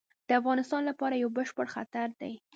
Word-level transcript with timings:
د 0.27 0.29
افغانستان 0.39 0.81
لپاره 0.89 1.15
یو 1.21 1.29
بشپړ 1.37 1.65
خطر 1.75 2.07
دی. 2.21 2.33